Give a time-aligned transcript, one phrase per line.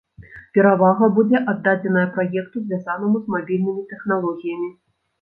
[0.57, 4.77] Перавага будзе аддадзеная праекту, звязанаму з мабільнымі тэхналогіямі.